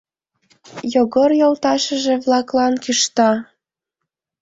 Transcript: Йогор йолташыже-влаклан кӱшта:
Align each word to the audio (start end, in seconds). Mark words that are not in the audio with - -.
Йогор 0.93 1.31
йолташыже-влаклан 1.41 2.73
кӱшта: 2.83 3.31